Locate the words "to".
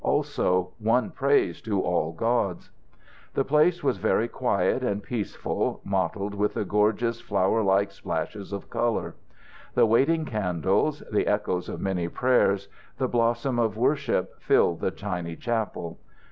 1.61-1.79